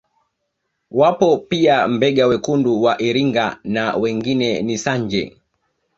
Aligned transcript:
Wapo 0.99 1.37
pia 1.37 1.87
Mbega 1.87 2.27
wekundu 2.27 2.81
wa 2.83 3.01
Iringa 3.01 3.59
na 3.63 3.95
wengine 3.95 4.61
ni 4.61 4.77
Sanje 4.77 5.37